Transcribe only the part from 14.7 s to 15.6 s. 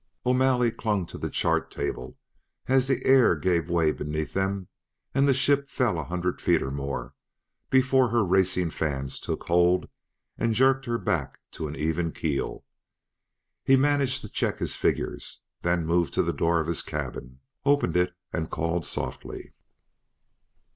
figures,